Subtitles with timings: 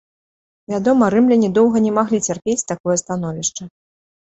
[0.73, 3.63] Вядома, рымляне доўга не маглі цярпець такое становішча.